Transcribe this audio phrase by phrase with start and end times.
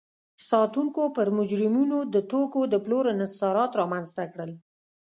[0.49, 4.51] ساتونکو پر مجرمینو د توکو د پلور انحصارات رامنځته کړل.